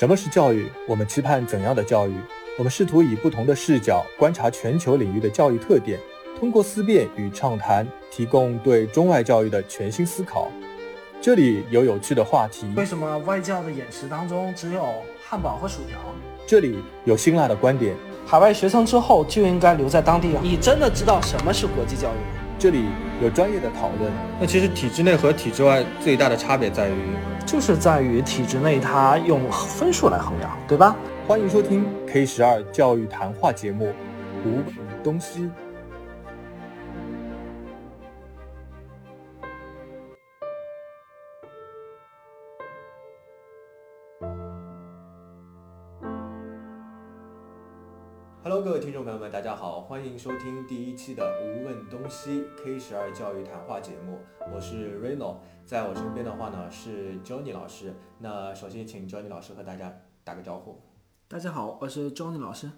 [0.00, 0.66] 什么是教育？
[0.88, 2.14] 我们期盼怎样的教育？
[2.56, 6.00] 我们试图以不同的视角观察全球领域的教育特点，
[6.38, 10.50] 通过思辨与畅谈，提供对中外教育的全新思考。
[11.20, 14.86] 这里有有趣的话题，为什么外教的饮食当中只有
[15.22, 15.98] 汉堡和薯条？
[16.46, 17.94] 这里有辛辣的观点，
[18.24, 20.40] 海外学生之后就应该留在当地啊？
[20.42, 22.49] 你真的知道什么是国际教育吗？
[22.60, 22.84] 这里
[23.22, 24.12] 有专业的讨论。
[24.38, 27.16] 那其实体制内和体制外最大的差别在于，
[27.46, 30.94] 就是在于体制内它用分数来衡量，对吧？
[31.26, 33.86] 欢迎收听 K 十二教育谈话节目
[34.44, 34.66] 《无问
[35.02, 35.44] 东西》。
[49.60, 54.18] 好，欢迎收听第一期的《无问东西》K 十二教育谈话节目，
[54.50, 57.94] 我是 Reno，在我身边的话呢是 Johnny 老师。
[58.20, 60.80] 那首先请 Johnny 老师和大家打个招呼。
[61.28, 62.70] 大家好，我是 Johnny 老师。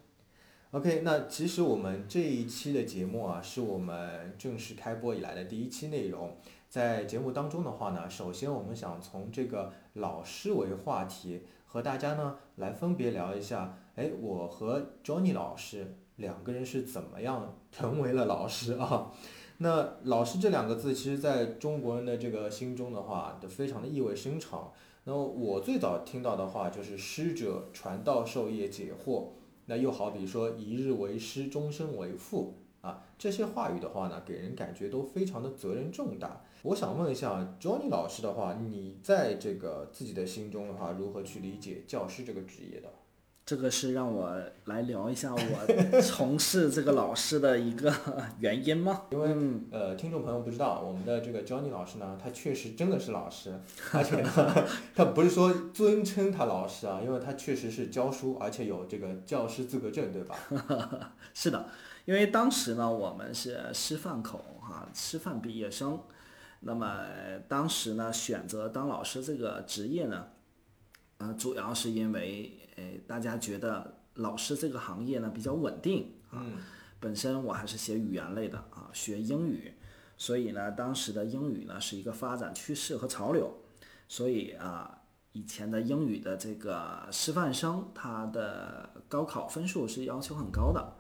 [0.72, 6.36] OK，那其实我们这一期的节目啊，是我们正式开播以来的第一期内容。
[6.68, 13.78] 在节目当中的话呢，首先我们想从这个老师为话题，和大家呢来分别聊一下。
[13.94, 19.10] 哎，我和 Johnny 老师两个人是怎么样成为了老师啊？
[19.58, 24.72] 那老师这两个字，其实在中国人的这个心中的话，都非常的意味深长。
[25.04, 29.26] 那我最早听到的话就是“师者，传道授业解惑”。
[29.66, 36.44] 那又好比说“一日为师，终身为父”啊，这些话语的话呢，给人感觉都非常的责任重大。
[36.62, 42.88] 我想问一下 Johnny 老师的话，你在这个自己的心中的话，如何去理解教师这个职业的？
[43.44, 45.40] 这个是让我来聊一下我
[46.00, 47.92] 从事这个老师的一个
[48.38, 49.02] 原因吗？
[49.10, 49.34] 因为
[49.70, 53.52] 呃，听众朋友不知道，我们的这个 Johnny 老师呢，他确实真的是老师，
[53.92, 54.30] 而且呢，
[54.94, 60.36] 他不是说尊称他老师啊，因为他确实是教书，而且有这个教师资格证，对吧？
[61.34, 61.66] 是的，
[62.04, 66.00] 因为当时呢，我们是师范口哈，师范毕业生，
[66.60, 67.00] 那么
[67.48, 70.26] 当时呢，选择当老师这个职业呢。
[71.18, 76.46] 呃，主要是因为，呃，大家觉得老师这个行业呢比较稳定啊。
[77.00, 79.74] 本身我还是学语言类的啊，学英语，
[80.16, 83.52] 所以呢，当时的英语呢是一个发展趋势和潮流，
[84.06, 85.02] 所以啊，
[85.32, 90.96] 以前的英语的这个师范生，他的高考分数是要求很高的，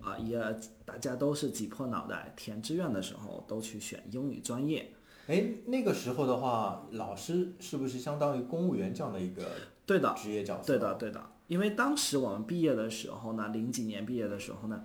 [0.00, 0.38] 啊，也
[0.84, 4.92] 大家都是挤破脑袋填志愿的时候都去选英语专业。
[5.26, 9.42] 哎，那个时候的话，老师是不是相当于公务员这样的一个
[9.90, 10.68] 对的职业角色？
[10.68, 11.20] 对的，对的。
[11.48, 14.84] 因为当时我们毕业的时候呢，零几年毕业的时候呢，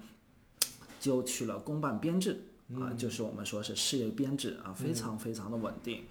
[0.99, 6.05] 就去了公办编制啊，就是我们说是事业编制啊，非常非常的稳定。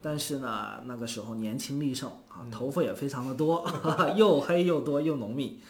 [0.00, 3.64] 但是呢，那个时候年轻力盛啊，头发也非常的多，
[4.18, 5.60] 又黑又多又浓密。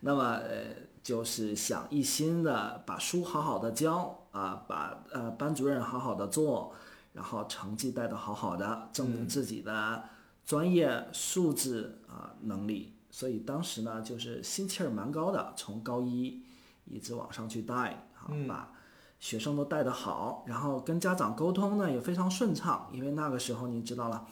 [0.00, 0.66] 那么呃，
[1.02, 6.74] 就是想一心的把书好好的教啊，把呃班主任好好的做。
[7.14, 10.04] 然后成绩带得好好的，证明自己的
[10.48, 16.42] 专业素质啊能力，所以当时呢就是心气儿蛮高的，从高一
[16.86, 18.72] 一直往上去带啊，把
[19.18, 24.26] 学生都带得好，然后跟家长沟通呢也非常顺畅，因为那个时候你知道了，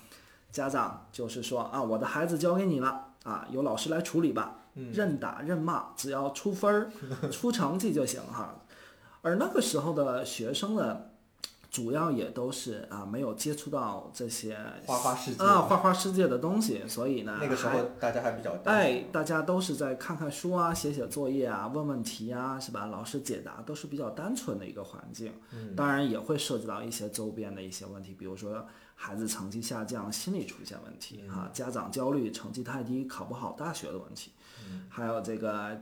[0.50, 6.90] 家长就是说啊，我的孩子交给你了啊，由老师来处理吧，任打任骂，只要出分儿、
[7.30, 8.62] 出成绩就行哈。
[9.20, 11.10] 而那个时候的学生呢。
[11.70, 14.56] 主要也都是啊，没有接触到这些
[14.86, 22.86] 花花世界啊，花花世界的东西，所以呢，那个时候大家还比较哎，大家都是在看看书啊，写写作业啊，问问题啊，是吧？
[22.86, 25.32] 老师解答都是比较单纯的一个环境。
[25.52, 34.30] 嗯，当然也会涉及到一些周边的一些问题，比如说孩子成绩下降，心理出现问题啊，家长焦虑，成绩太低，考不好大学的问题，
[34.88, 35.78] 还有这个。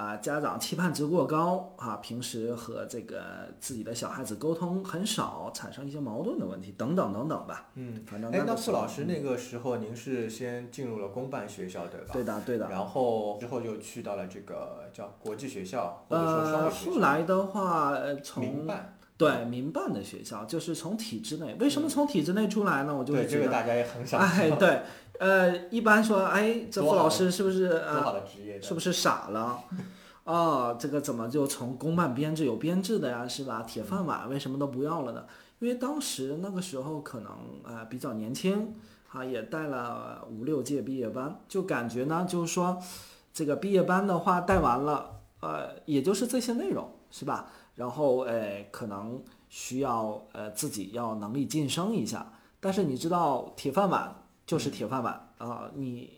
[0.00, 3.22] 啊，家长期盼值过高啊，平时和这个
[3.60, 7.68] 自己的小孩子沟通很少，产生一些矛盾的问题，等等等等吧。
[7.74, 12.06] 嗯，反正哎，那傅老师那个时候您是先进入了公办学校对吧？
[12.14, 12.66] 对的，对的。
[12.70, 17.92] 然后之后就去到了这个叫国际学校，呃，后来的话
[18.24, 21.54] 从民办对民办的学校，就是从体制内。
[21.60, 22.96] 为什么从体制内出来呢？
[22.96, 24.80] 我就对这个大家也很想哎，对。
[25.20, 28.22] 呃，一般说，哎，这付老师是不是呃，
[28.62, 29.60] 是不是傻了？
[30.24, 33.62] 哦，这个怎么就从公办编制有编制的呀，是吧？
[33.66, 35.26] 铁饭碗为什么都不要了呢？
[35.58, 37.30] 因为当时那个时候可能
[37.64, 38.74] 呃比较年轻，
[39.12, 42.78] 啊，也带了五六届毕业班，就感觉呢，就是说
[43.34, 47.50] 这个毕业班的话带完了，呃，也就是这些内容，是吧？
[47.74, 54.16] 然后呃，可能需要呃自己要能力晋升一下，但是你知道铁饭碗。
[54.50, 55.70] 就是铁饭碗啊！
[55.76, 56.10] 你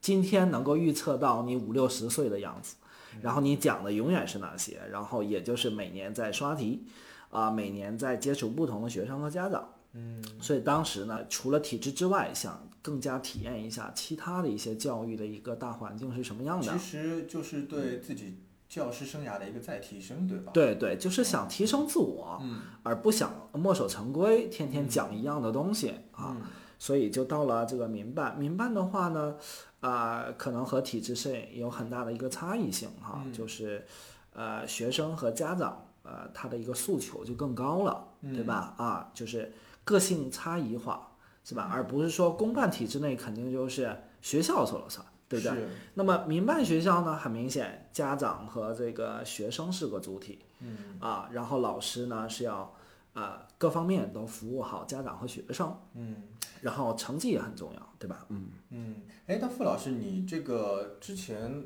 [0.00, 2.74] 今天能够预测到你五六十岁的样子，
[3.22, 6.84] 然后你讲的永远是那些，然后也就是每年在刷题，
[7.30, 9.68] 啊、每年在接触不同的学生和家长。
[9.92, 16.78] 嗯，所以当时呢，除了体制之外，想更加体验一下其他的一些教育的一个大环境是什么样的其。
[16.80, 20.50] 实就是对自己教师生涯的一个再提升，对吧？
[20.52, 26.34] 对对，就是想提升自我，嗯而不想墨守成规，天天讲一样的东西啊。
[26.40, 26.42] 嗯
[26.78, 29.36] 所以就到了这个民办，民办的话呢，
[29.80, 33.84] 啊、可能和体制是有很大的一个差异性哈，嗯就是，
[34.32, 38.74] 呃，学生和家长，呃，他的一个诉求就更高了，对吧？
[38.76, 39.52] 啊，就是
[39.84, 41.08] 个性差异化，
[41.44, 41.70] 是吧？
[41.72, 45.68] 而不是说公办体制内肯定就是学校说了算，对不对？
[45.94, 52.74] 那么民办学校呢，很明显，家长和这个学生是个主体，嗯啊，然后老师呢是要，
[53.16, 56.16] 呃，各方面都服务好家长和学生，嗯
[56.60, 58.26] 然后成绩也很重要，对吧？
[58.28, 58.96] 嗯，嗯，
[59.26, 61.64] 哎，那傅老师，你这个之前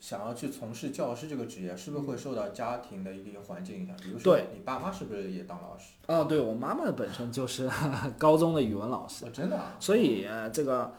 [0.00, 3.94] 想要去从事教师这个职业，是不是会受到家庭的一个环境影响？
[3.98, 5.92] 比如说对，你爸妈是不是也当老师？
[6.08, 7.70] 哦，对我妈妈本身就是
[8.18, 9.76] 高中的语文老师，哦，真的啊？
[9.78, 10.92] 所以呃，这个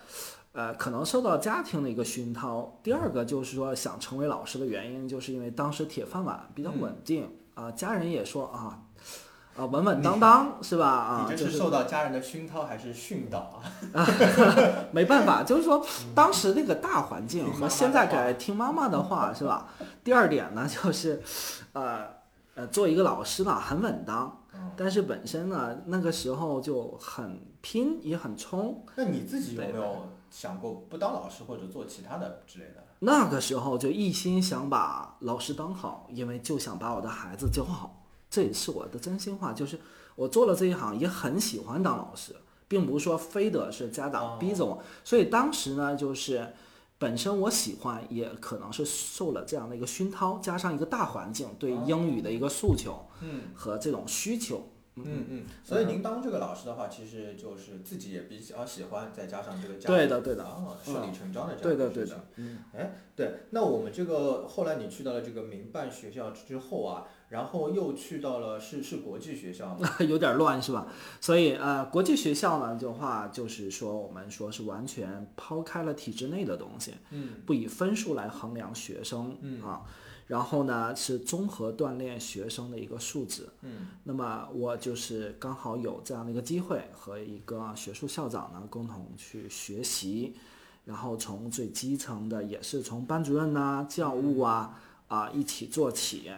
[0.54, 2.80] 呃，可能受到家庭的一个熏陶。
[2.82, 8.82] 第二个就是说，想成为老师的原因，就是因为当时铁饭碗比较稳定啊、家人也说啊。
[9.58, 10.86] 啊，稳稳当当是吧？
[10.88, 13.62] 啊，你这就是受到家人的熏陶还是训导
[13.94, 14.06] 啊？
[14.92, 19.70] 没办法，就是说当时那个大环境和现在改听妈妈的话是吧？
[20.04, 21.22] 第二点呢，就是，
[21.74, 22.06] 呃
[22.56, 32.84] 呃，做一个老师呢很稳当，嗯但是本身呢那个时候就很拼也很冲，那你自己有没有想过不当老师或者做其他的之类的？
[33.00, 38.05] 那个时候就一心想把老师当好，因为就想把我的孩子教好，
[38.36, 39.54] 这也是我的真心话。
[39.54, 39.80] 就是
[40.18, 42.36] 我做了这一行，也很喜欢当老师，
[42.68, 44.84] 并不是说非得是家长逼着我。
[45.06, 46.54] 所以当时呢，就是
[46.98, 54.70] 本身我喜欢，也可能是受了这样的一个熏陶，加上一个大环境对英语的一个诉求嗯和这种需求。
[54.98, 62.60] 嗯嗯，所以您当这个老师的话，其实就是自己也比较喜欢，再加上这个家长对的对的啊，顺理成章的这对的对的，嗯。
[62.74, 67.04] 哎，对，那我们这个后来你去到了这个民办学校之后啊，
[67.36, 69.90] 然后又去到了是是国际学校吗？
[70.08, 70.88] 有点乱是吧？
[71.20, 79.82] 所以呃，国际学校呢的话，就是说我们说是完全抛开了体制内的东西，嗯不以分数来衡量学生，嗯啊，
[80.28, 83.50] 然后呢是综合锻炼学生的一个素质。
[83.64, 90.34] 嗯那么我就是刚好有这样的一个机会，和一个学术校长呢共同去学习，
[90.86, 94.80] 然后从最基层的，也是从班主任呐、教务啊
[95.10, 96.32] 啊一起做起，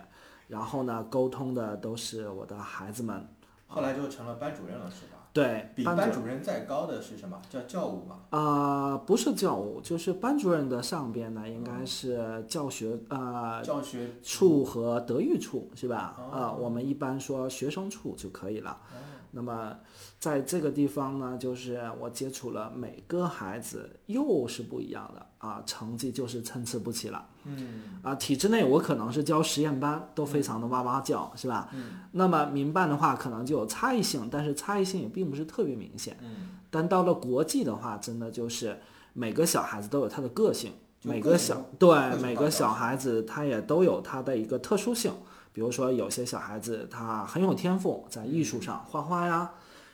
[0.48, 3.28] 然后呢沟通的都是我的孩子们。
[3.68, 5.18] 后来就成了班主任了，是吧？
[5.34, 7.40] 对，比班主任再高的是什么？
[7.50, 8.20] 叫教务嘛？
[8.30, 16.16] 啊、不是教务，就是班主任的上边呢，应该是教学啊、教学处和德育处是吧？
[16.32, 18.72] 啊、哦我们一般说学生处就可以了。
[18.72, 18.96] 哦
[19.32, 19.76] 那么
[20.20, 27.26] 在这个地方呢，就是我接触了每个孩子，又是不一样的啊，成绩就是参差不齐了。
[27.46, 31.70] 嗯啊，体制内我可能是教实验班，都非常的哇哇叫，是吧？
[31.74, 36.18] 嗯那么民办的话，可能就有差异性，但是差异性也并不是特别明显。
[36.22, 38.80] 嗯，但到了国际的话，真的就是
[39.14, 45.14] 每个小孩子都有他的个性，每个小对每个小孩子他也都有他的一个特殊性。
[45.54, 49.52] 比如说，有些小孩子他很有天赋，在艺术上画画呀，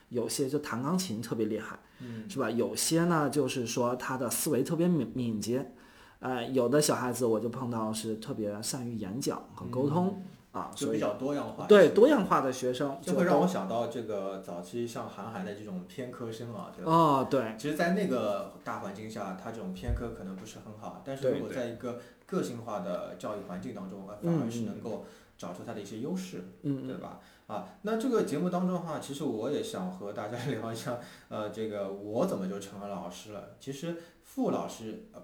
[0.10, 2.50] 有些就弹钢琴特别厉害，嗯是吧？
[2.50, 5.74] 有些呢，就是说他的思维特别敏敏捷，
[6.20, 11.66] 呃，有的小孩子我就碰到是特别善于演讲和沟通、啊，就比较多样化。
[11.66, 16.92] 对多样化的学生就会让我想到这个早期像韩寒的这种偏科生啊，对吧？
[16.92, 25.06] 哦，对其实，在那个大环境下，他这种偏科可能不是很好，但是对如果在一个个性化的教育环境当中，呃反而是能够
[25.38, 27.20] 找出它的一些优势，嗯嗯对吧？
[27.48, 30.98] 啊，那这个节目当中的话，其实我也想和大家 聊一下，
[31.28, 33.56] 呃，这个我怎么就成了老师了？
[33.60, 35.22] 其实傅老师，呃，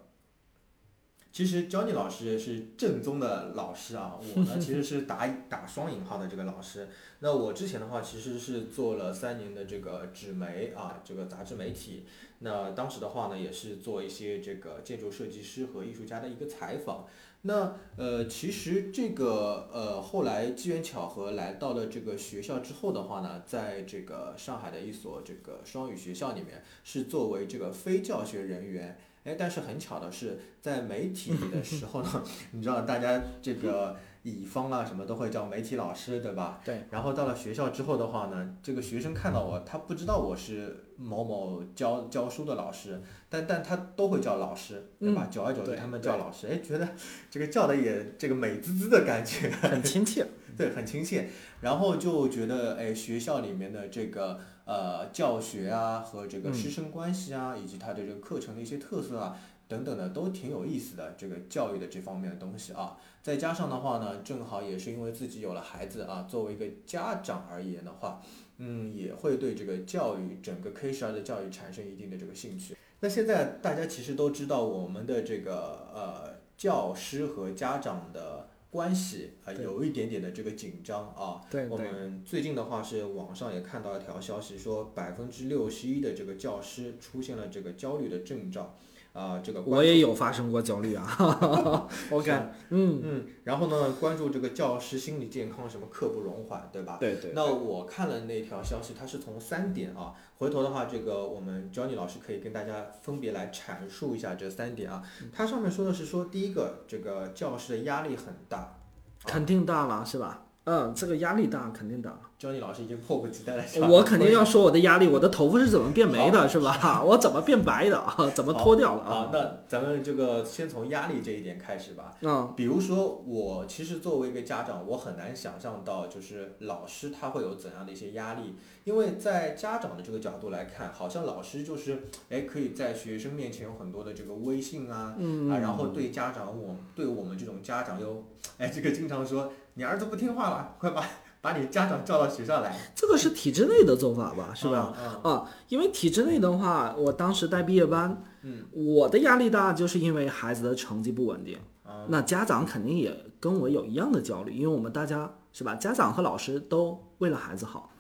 [1.31, 6.89] 其实 Johnny 老师是正宗的老师啊，我呢其实是打 打双引号的这个老师。
[7.19, 12.05] 那我之前的话其实是做了三年的这个纸媒啊，这个杂志媒体。
[12.39, 17.05] 那当时的话呢，也是做一些这个建筑设计师和艺术家的一个采访。
[17.41, 28.97] 那呃，其实这个呃，后来机缘巧合来到了这个学校之后的话呢，在这个上海的一所这个双语学校里面，是作为这个非教学人员。
[29.23, 36.61] 哎，但是很巧的是，在媒体的 时候呢，你知道大家这个乙方啊什么都会叫媒体老师，对吧？
[36.65, 36.83] 对。
[36.89, 45.25] 然后到了学校之后的话呢，这个学生看到我，他不知道我是某某教教书的老师，但但他都会叫老师，对吧？
[45.25, 46.87] 嗯久而久之，他们叫老师，哎，觉得
[47.31, 50.25] 这个叫的也这个美滋滋的感觉， 很亲切。
[50.57, 51.29] 对，很亲切。
[51.61, 59.37] 然后就觉得，哎，学校里面的这个呃教学啊，和这个嗯师生关系啊，以及他的这个课程的一些特色啊，
[59.69, 61.15] 等等的，都挺有意思的。
[61.17, 68.21] 这个教育的这方面的东西啊，再加上的话呢，正好也是因为自己有了孩子啊，作为一个家长而言的话，
[68.59, 72.75] 嗯，也会对这个教育整个 K 十二的教育产生一定的这个兴趣。
[72.99, 81.41] 那现在大家其实都知道，我们的这个呃教师和家长的关系啊、对有一点点的这个紧张啊。
[81.41, 88.75] 我对我，们最近的话是网上也看到一条消息，说百分之六十一的这个教师出现了这个焦虑的症状，
[89.19, 91.05] 啊、这个我也有发生过焦虑啊。
[92.09, 92.31] OK，，
[92.69, 96.97] 嗯，嗯，然后呢，关注这个教师心理健康，什么刻不容缓，对吧？
[96.99, 97.33] 对对。
[97.35, 105.03] 那我看了那条消息，它是从三点啊，回头的话，这个我们 Johnny 老师可以跟大家分别来阐述一下这三点啊。
[105.33, 108.77] 它上面说的是说，第一个，这个教师的压力很大。
[109.25, 110.45] 肯定大了，是吧？
[110.63, 112.17] 嗯，这个压力大，肯定大。
[112.39, 117.03] Johnny 老师已经迫不及待的我肯定要说我的压力，我的头发是怎么变没的，是吧？
[117.03, 118.15] 我怎么变白的啊？
[118.33, 119.29] 怎么脱掉了啊啊？。
[119.33, 122.13] 那咱们这个先从压力这一点开始吧。
[122.21, 128.55] 嗯，比如说，我其实作为一个家长，我很难想象到，就是老师他会有怎样的一些压力，
[128.85, 138.23] 因为在家长的这个角度来看，好像老师就是，哎，可以在学生面前有很多的这个威信啊，嗯啊，然后对家长我对我们这种家长又，
[138.57, 141.03] 哎，这个经常说你儿子不听话了，快把
[141.41, 144.93] 把你家长叫到学校来，这个是体制内的做法吧，是吧？
[144.97, 145.21] 嗯？
[145.23, 151.57] 嗯啊，因为体制内的话，我当时带毕业班，嗯，我的压力大，就是因为孩子的成绩不稳定。
[151.83, 157.91] 啊那家长肯定也跟我有一样的焦虑，因为我们大家是吧，家长和老师都为了孩子好。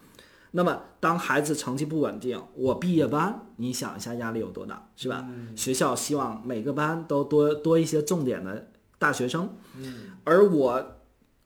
[0.51, 5.27] 那么当孩子成绩不稳定，我毕业班，你想一下压力有多大，是吧？
[5.55, 8.67] 学校希望每个班都多多一些重点的
[8.97, 10.83] 大学生，嗯，而我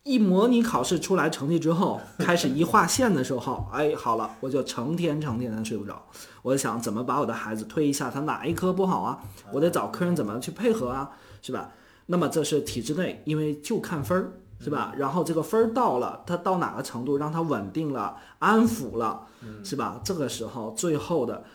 [0.04, 6.06] 一模拟考试出来成绩之后， 开始一划线的时候，哎，好了，我就成天成天的睡不着。
[6.42, 9.20] 我想怎么把我的孩子推一下，他哪一科不好啊？
[9.54, 11.72] 我得找科人怎么去配合啊，是吧？
[12.08, 14.94] 那么这是体制内，因为就看分儿，是吧？
[14.98, 19.28] 然后这个分儿到了，他到哪个程度让他稳定了、安抚了，
[19.64, 20.02] 是吧？
[20.04, 21.46] 这个时候最后的，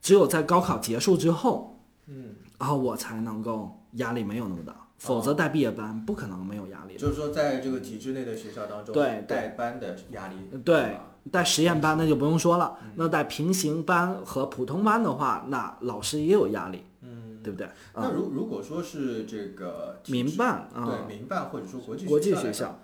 [0.00, 6.96] 只有在高考结束之后，嗯，然后我才能够压力没有那么大，否则带毕业班不可能没有压力。
[6.96, 10.96] 就是说在这个体制内的学校当中，对对带班的压力，对
[11.30, 17.68] 带实验班那就不用说了，那带平行班和普通班的话，那老师也有压力，嗯，对不对？
[17.94, 22.80] 那如如果说是这个民办啊，对民办或者说国际国际学学校，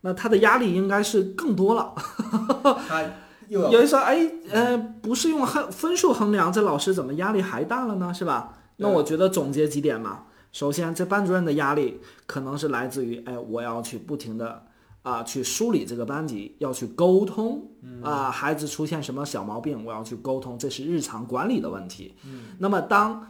[0.00, 1.94] 那他的压力应该是更多了。
[3.48, 4.18] 有人说，哎，
[4.50, 8.12] 呃，不是用衡分数衡量，这老师怎么压力还大了呢？
[8.12, 8.54] 是吧？
[8.78, 10.24] 那我觉得总结几点嘛。
[10.52, 14.66] 首先，这班主任的压力可能是来自于，哎，我要去不停的
[15.02, 17.66] 啊、去梳理这个班级，要去沟通
[18.02, 22.14] 啊、孩子出现什么小毛病，我要去沟通，这是日常管理的问题。
[22.58, 23.26] 那么当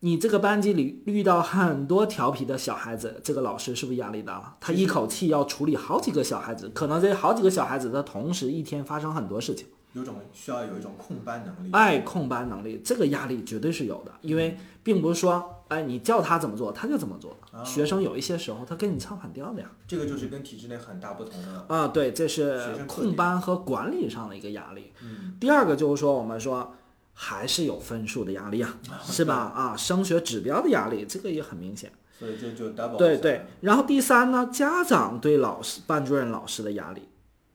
[0.00, 4.56] 你这个班级里遇到很多调皮的小孩子，这个老师是不是压力大了？
[4.60, 9.66] 他一口气要处理好几个小孩子，可能这好几个小孩子他同时一天发生很多事情。
[9.94, 11.70] 有种需要有一种控班能力。
[11.72, 17.36] 爱控班能力，这个压力绝对是有的，因为并不是说，哎，你叫他怎么做他就怎么做。
[17.52, 19.70] 哦学生有一些时候他跟你唱反调的呀。
[19.86, 21.64] 这个就是跟体制内很大不同的。
[21.68, 24.92] 啊，对，这是控班和管理上的一个压力。
[25.02, 26.74] 嗯，第二个就是说，我们说
[27.12, 29.34] 还是有分数的压力啊，是吧？
[29.34, 31.92] 啊，升学指标的压力，这个也很明显。
[32.18, 37.02] 所以这就 double 对对，然后第三呢，家长对老师、班主任老师的压力。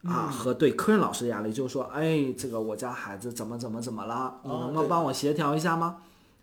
[0.03, 5.97] 嗯啊，和对科任老师的压力，就是说，哎，这个我家孩子怎么怎么怎么了，你哦能够帮我协调一下吗？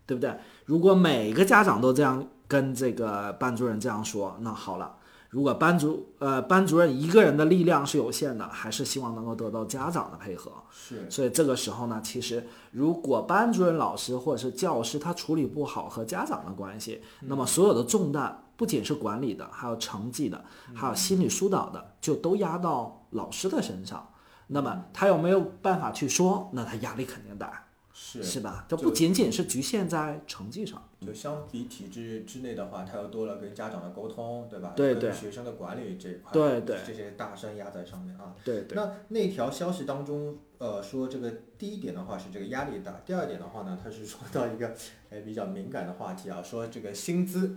[0.07, 0.39] 对不对？
[0.67, 4.97] 如果每个家长都这样跟这个班主任这样说，那好了。
[5.31, 10.53] 如果班主呃班主任一个人的力量是有限的，还是希望能够得到家长的配合。
[10.71, 24.13] 是所以这个时候呢，其实如果班主任老师或者是教师他处理不好和家长的关系，那么所有的重担不仅是管理的，还有成绩的，还有心理疏导的，就都压到老师的身上。
[24.47, 26.49] 那么他有没有办法去说？
[26.53, 28.65] 那他压力肯定大，是是吧？
[28.69, 30.81] 这就不仅仅是局限在成绩上。
[31.05, 34.73] 就相比体制之内的话，他又多了跟家长的沟通，对吧？
[34.77, 38.35] 对对跟学生的管理这一块，对对这些大山压在上面啊。
[38.45, 44.75] 对对，那那条消息当中，呃，说这个第一点的话是这个压力大，第二点的话呢，他是说到一个
[45.11, 47.57] 哎比较敏感的话题啊，说这个薪资，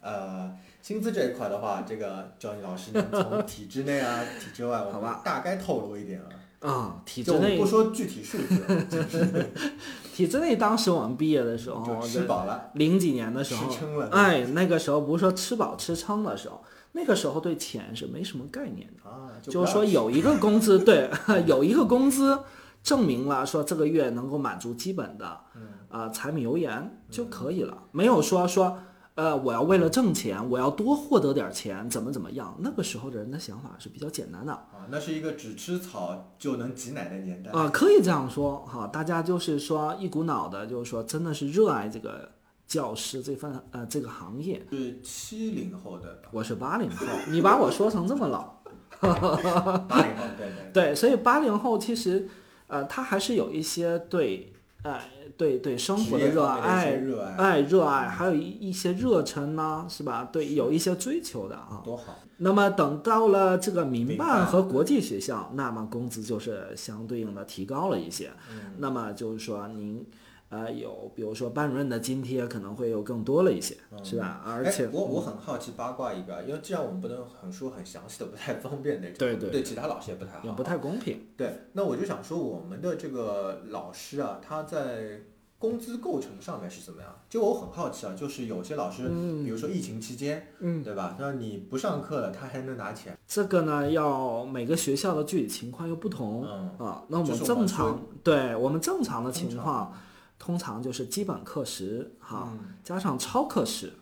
[0.00, 5.20] 呃，薪资这一块的话，这个赵毅老师，你从体制内啊、 体制外，我们好吧。
[5.24, 6.26] 大概透露一点啊。
[6.60, 9.46] 啊，体制内不说具体数字
[10.12, 21.10] 体制内当时我们毕业的时候，吃饱了，零几年的时候吃，撑了，哎，那个时候不是说吃饱吃撑的时候，那个时候对钱是没什么概念的，啊，就是说有一个工资， 对，
[21.46, 22.38] 有一个工资
[22.82, 25.40] 证明了说这个月能够满足基本的，
[25.88, 28.78] 啊、柴米油盐就可以了，没有说说。
[29.20, 32.56] 呃，我要为了挣钱，我要多获得点钱，怎么怎么样？
[32.60, 42.30] 那个时候的人的想法是比较简单的，啊，那是一个只吃草就能挤奶的年代啊、可以这样说哈，大家就是说一股脑的，就是说真的是热爱这个
[42.66, 44.66] 教师这份呃这个行业。
[44.70, 48.62] 是七零后的，我是八零后，你把我说成这么老，
[49.00, 52.26] 八零后，对对，对，所以八零后其实
[52.68, 54.50] 呃他还是有一些对
[54.82, 55.00] 呃
[55.36, 60.28] 对对生活的热爱，热爱，哎热爱，还有一一些热忱呢、是吧？
[60.30, 61.80] 对，有一些追求的啊。
[61.84, 68.30] 多好，那么等到了这个民民办办和国际学校，那么工资就是相对应的提高了一些。
[68.50, 70.04] 嗯那么就是说您，
[70.50, 74.42] 呃，有比如说班主任的津贴可能会有更多了一些，是吧？
[74.44, 81.28] 而且哎、我我很好奇八卦一个，因为这样我们不能很说很详细的，不太方便那种，对对对其他老师也不太好，也不太公平。
[81.36, 81.66] 对。
[81.72, 85.20] 那我就想说，我们的这个老师啊，他在
[85.56, 87.14] 工资构成上面是怎么样？
[87.28, 91.16] 就我很好奇啊，就是有些老师，嗯比如说疫情期间，嗯，对吧？
[91.20, 97.04] 那你不上课了，他还能拿钱，这个呢，要每个学校的具体情况又不同、嗯啊。
[97.08, 99.92] 那我们正常，对我们正常的情况，
[100.40, 102.74] 通常就是基本课时哈，嗯。
[102.82, 103.92] 加上超课时，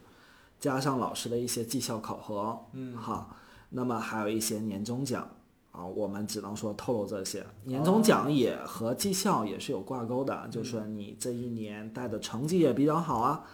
[0.59, 2.97] 加上老师的一些绩效考核，嗯。
[2.97, 3.37] 哈，
[3.71, 5.29] 那么还有一些年终奖
[5.73, 7.45] 啊，我们只能说透露这些。
[7.65, 13.45] 年终奖也和绩效也是有挂钩的，就是说你这一年带的成绩也比较好啊，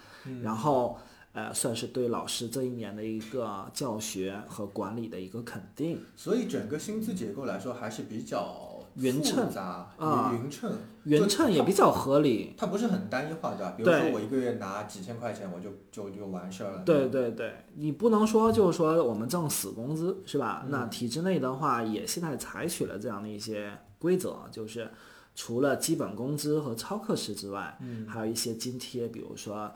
[0.43, 0.99] 然后
[1.33, 6.01] 呃，算是对老师这一年的一个教学和管理的一个肯定。
[6.15, 10.73] 所以整个薪资结构来说还是比较匀称啊匀称，
[11.05, 12.55] 匀称也比较合理。
[12.57, 13.75] 它不是很单一化，对吧？
[13.77, 16.83] 比如说我一个月拿几千块钱，我就就就完事儿了。
[16.85, 20.63] 对对对，你不能说就是说我们挣死工资是吧？
[20.65, 24.91] 嗯那体制内的话也现在采取了这样的一些规则，就是
[25.35, 29.73] 除了基本工资和超课时之外，嗯还有一些津贴，比如说。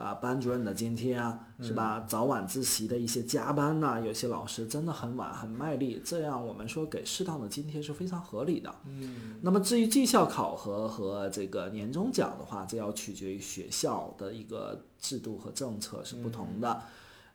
[0.00, 2.04] 啊，班主任的津贴啊，是嗯吧？
[2.08, 8.74] 早晚自习的一些加班呐、有些老师真的很晚很卖力，这样我们说给适当的津贴是非常合理的。
[8.86, 16.82] 嗯，那么至于绩效考核和这个年终奖的话，这要取决于学校的一个制度和政策是不同的。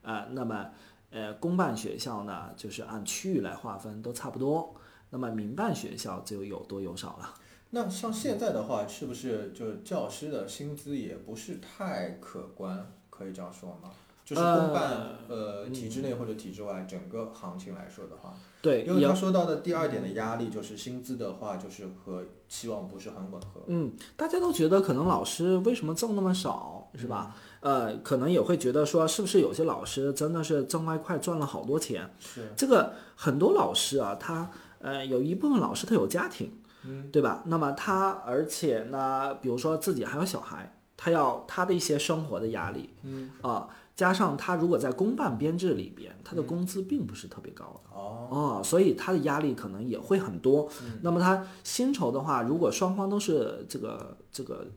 [0.02, 0.66] 呃，那么
[1.12, 4.76] 呃，公办学校呢，就是按区域来划分，都差不多。
[5.12, 7.34] 那么民办学校就有多有少了。
[7.72, 13.92] 那像现在的话，是不是就是教师的薪资也不是太可观，可以这样说吗？
[14.26, 23.62] 就是公办呃体制内或者体制外整个行情来说的话，对，也因为他说到的第二点的压力就是薪资的话，就是和期望不是很吻合。
[23.68, 27.36] 嗯，大家都觉得可能老师为什么挣那么少，是吧？
[27.60, 32.10] 呃，可能也会觉得说，是不是有些老师真的是挣外快赚了好多钱？
[32.18, 34.50] 是，这个很多老师啊，他
[34.80, 36.52] 呃有一部分老师他有家庭，
[36.88, 37.44] 嗯，对吧？
[37.46, 47.98] 那么他而且呢，比如说自己还有小孩，他要他的一些生活的压力，嗯啊、加上他如果在公办编制里边，他的工资并不是特别高的。
[47.98, 50.70] 哦，哦，所以他的压力可能也会很多。
[51.02, 54.68] 那么他薪酬的话，如果双方都是这个这个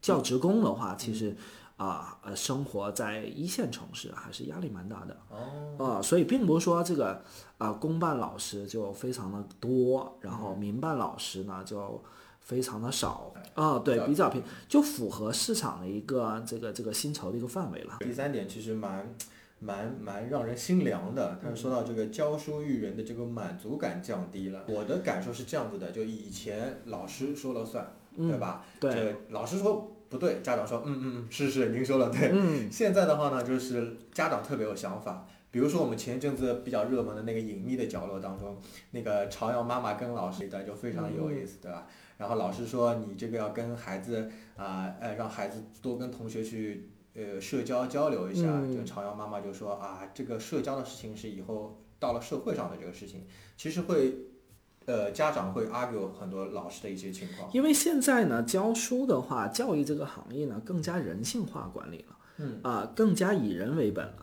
[0.00, 1.36] 教职工的话，其实
[1.76, 5.16] 啊呃生活在一线城市还是压力蛮大的。
[5.28, 7.22] 哦，啊，所以并不是说这个
[7.58, 12.02] 啊、公办老师就非常的多，然后嗯民办老师呢就
[12.40, 17.96] 非常的少啊，对，比较平，就符合市场的一个这个这个薪酬的一个范围了。
[18.00, 19.14] 第三点其实蛮
[19.58, 21.38] 蛮蛮让人心凉的。
[21.42, 28.64] 他说到这个教书育人的这个满足感降低了，我的感受是这样子的，就以前老师说了算，对吧？
[28.78, 32.30] 对，这个老师说不对，家长说嗯嗯嗯，是是，您说了对。
[32.32, 35.26] 嗯，现在的话呢，就是家长特别有想法。
[35.50, 38.58] 比如说我们前一阵子比较热门的那个隐秘的角落当中，
[38.90, 41.86] 那个朝阳妈妈跟老师一段就非常有意思，对吧？
[42.18, 48.46] 然后老师说你这个要跟孩子啊呃让孩子多跟同学去呃社交交流一下。
[48.48, 54.14] 嗯就朝阳妈妈就说啊，这个社交的事情是以后到了社会上的这个事情，其实会
[54.86, 57.50] 呃家长会 argue 很多老师的一些情况。
[57.52, 64.22] 因为现在呢，教书的话，教育这个行业呢更加人性化管理了，嗯啊、更加以人为本了。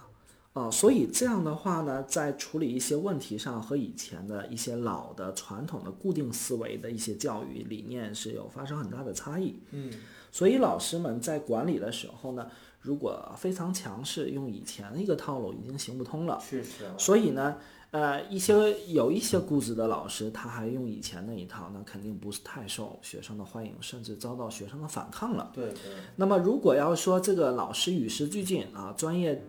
[0.54, 9.60] 啊，所以这样的话呢，在处理一些问题上和以前的一些老的传统的固定思维的一些教育理念是有发生很大的差异。
[9.71, 9.91] 嗯
[10.32, 12.47] 所以老师们在管理的时候呢，
[12.82, 16.39] 如果非常强势，用以前的一个套路已经行不通了。
[16.39, 17.58] 确实啊，所以呢，
[17.93, 18.53] 呃，一些
[18.88, 25.51] 有一些固执的老师，他还用以前那一套，那肯定不是太受学生的欢迎，甚至遭到学生的反抗了。
[25.53, 29.45] 对对，那么如果要说这个老师与时俱进啊，专业，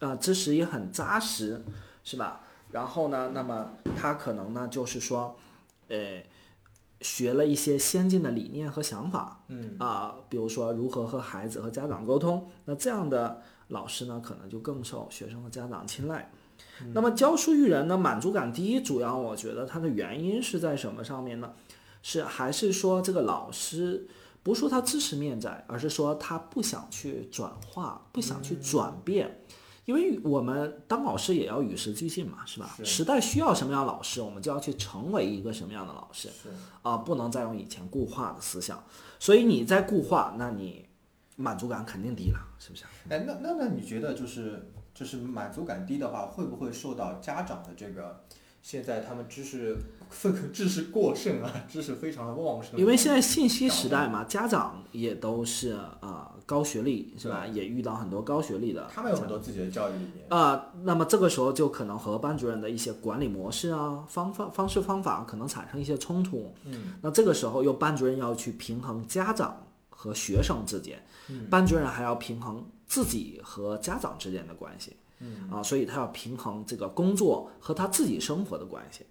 [0.00, 1.64] 呃，知识也很扎实，
[2.02, 2.40] 是吧？
[2.72, 5.36] 然后呢，那么他可能呢，就是说，
[5.86, 6.20] 呃，
[7.00, 16.28] 学了一些先进的理念和想法，嗯啊，比如说如何和孩子和家长沟通，那这样的老师呢，可能就更受学生和家长青睐。
[16.92, 21.52] 那么教书育人呢，满足感低，主要我觉得它的原因是在什么上面呢？
[22.02, 24.06] 是还是说这个老师
[24.42, 29.40] 不是说他知识面窄，而是说他不想去转化，不想去转变。
[29.86, 32.74] 因为我们当老师也要与时俱进嘛，是吧？
[32.76, 36.28] 是时代需要什么样的老师，我们就要去成为一个什么样的老师。
[36.82, 38.82] 啊，不能再用以前固化的思想。
[39.18, 40.86] 所以你在固化，那你
[41.36, 42.84] 满足感肯定低了，是不是？
[43.08, 48.22] 哎，那那那你觉得就是就是满足感低的话，会不会受到家长的这个
[48.62, 49.76] 现在他们知识
[50.08, 52.78] 分 知识过剩啊，知识非常的旺盛？
[52.78, 57.46] 因为现在信息时代嘛，家长也都是啊、呃高学历，是吧？
[57.46, 60.26] 也遇到很多高学历的，他们有很多自己的教育理念。
[60.28, 66.54] 啊、那么这个时候就可能和班主任的一些管理模式啊、方法、方式、方法可能产生一些冲突。
[66.66, 69.56] 嗯，那这个时候又班主任要去平衡家长
[69.88, 74.96] 和学生之间，嗯班主任还要平衡自己和家长之间的关系。
[75.20, 79.06] 嗯啊，所以他要平衡这个工作和他自己生活的关系。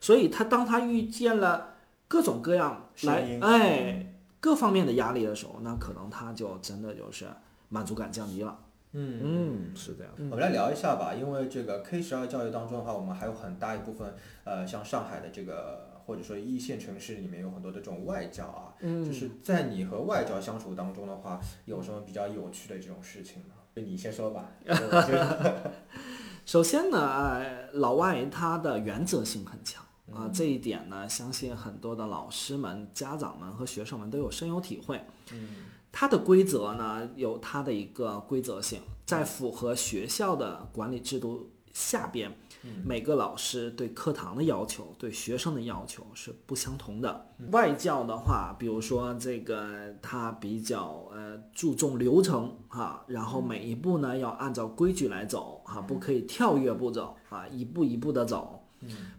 [0.00, 1.74] 所以他当他遇见了
[2.06, 7.26] 各种各样来哎各方面的压力的时候，那可能他就真的就是
[7.68, 8.56] 满足感降低了。
[8.92, 10.12] 嗯嗯，是这样。
[10.16, 14.14] 我们来聊一下吧，因为这个 K 十二教育当中的话，我们还有很大一部分，
[14.44, 23.54] 呃，像上海的这个或者说一线城市里面有很多的这种外教啊，嗯就是在你和外教相处当中的话，有什么比较有趣的这种事情吗？
[23.76, 24.50] 就你先说吧。
[26.46, 34.98] 首先呢，呃，老外他的原则性很强嗯啊，这一点呢，相信很多的老师们、家长们和学生们都有深有体会。
[35.30, 42.30] 嗯它的规则呢，有它的一个规则性，在符合学校的管理制度下边，
[42.84, 47.26] 每个老师对课堂的要求、对学生的要求是不相同的。
[47.52, 58.64] 外教的话，比如说这个，他比较呃注重流程哈、然后每一步呢要按照规矩来走哈、不可以跳跃步骤啊，一步一步的走。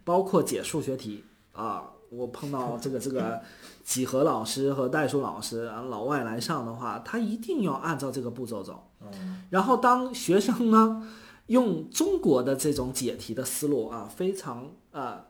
[0.04, 3.42] 包括解数学题啊，我碰到这个这个
[3.84, 8.86] 几何老师和代数老师啊，老外来上的话，他一定要按照这个步骤走。
[9.02, 11.08] 嗯然后当学生呢，
[11.50, 15.26] 用中国的这种解题的思路啊，非常呃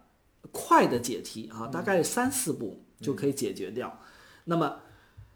[0.52, 4.00] 快的解题啊，大概三四步就可以解决掉。
[4.46, 4.78] 那么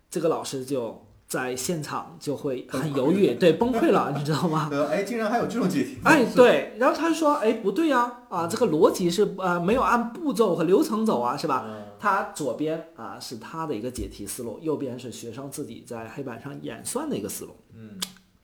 [0.10, 4.70] 这个老师就在现场就会很犹豫，对，崩溃了， 你知道吗？
[4.72, 5.98] 呃，哎，竟然还有这种解题。
[6.04, 11.66] 哎，对，然后他说，哎，不对呀、啊，这个逻辑是呃没有按步骤和流程走啊，是吧？
[11.68, 17.56] 嗯他左边啊是他的一个解题思路，右边是学生自己在黑板上演算的一个思路。
[17.74, 17.98] 嗯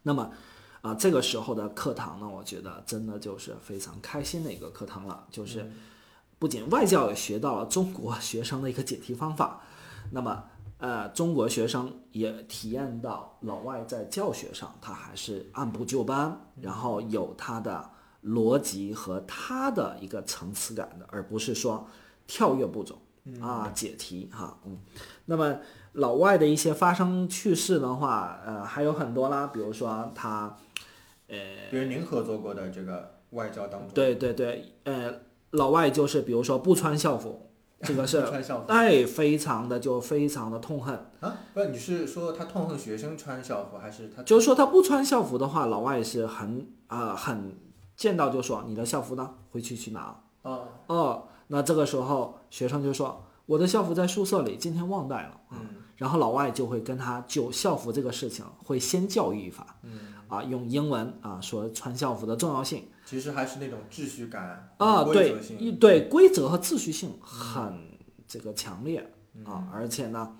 [0.04, 0.32] 那么
[0.82, 5.70] 啊，这个时候的课堂呢，我觉得真的就是非常开心的一个课堂了，就是
[6.38, 9.62] 不仅外教也学到了中国学生的一个解题方法，
[10.12, 10.44] 那么
[10.78, 17.90] 呃，中国学生也体验到老外在教学上他还是按部就班，然后有他的
[18.24, 21.86] 逻辑和他的一个层次感的，而不是说
[22.26, 22.98] 跳跃步骤
[23.42, 23.70] 啊。
[23.76, 24.80] 解题哈，嗯，
[25.26, 25.58] 那么
[25.92, 30.58] 老外的一些发生趣事的话，呃，还有很多啦，比如说他，
[31.30, 31.38] 呃，
[31.72, 35.14] 比如您合作过的这个外交当中，对对对，呃，
[35.52, 37.50] 老外就是比如说不穿校服，
[37.82, 41.38] 这个是不穿校服哎，非常的就非常的痛恨，啊？
[41.54, 47.56] 不是，你是说他痛恨学生穿校服，还是他就是说他不穿校服的话，老外是很啊、很
[47.96, 50.20] 见到就说你的校服呢，回去去拿。
[50.42, 55.42] 哦哦，那这个时候学生就说我的校服在宿舍里，今天忘带了。
[55.52, 55.60] 嗯
[56.00, 70.36] 然后老外就会跟他就校服这个事情会先教育一番，嗯，啊，用英文啊说穿校服的重要性其实还是那种秩序感啊，对对规则和秩序性很这个强烈嗯啊，而且呢，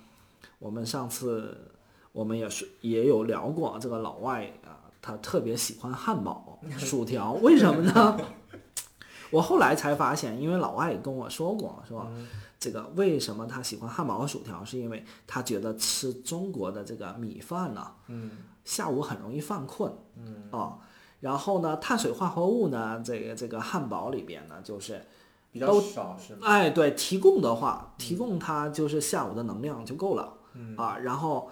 [0.60, 1.72] 我们上次
[2.14, 8.20] 我们也是也有聊过这个老外啊，他特别喜欢汉堡、 薯条，为什么呢？
[9.32, 12.08] 我后来才发现，因为老外也跟我说过，是吧？
[12.10, 12.28] 嗯
[12.60, 18.32] 这个为什么他喜欢汉堡和薯条，是因为他觉得吃中国的这个米饭呢，嗯
[18.66, 20.78] 下午很容易犯困嗯啊。
[21.22, 25.02] 然后呢，碳水化合物呢，这个这个汉堡里边呢，就是
[25.52, 26.48] 比较少是吗？
[26.48, 30.98] 哎，对，提供的话，提供它就是下午的能量就够了嗯啊。
[30.98, 31.50] 然后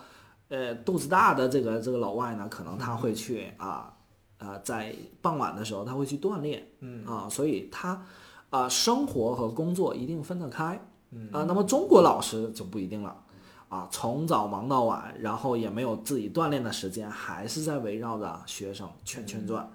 [0.49, 3.93] 呃肚子大的这个这个老外呢，可能他会去啊
[4.37, 8.05] 啊、在傍晚的时候他会去锻炼，嗯啊，所以他
[8.49, 10.79] 啊、生活和工作一定分得开，
[11.17, 13.23] 嗯啊，那么中国老师就不一定了。
[13.69, 19.69] 啊，从早忙到晚，然后也没有自己锻炼的时间，还是在围绕着学生圈圈转。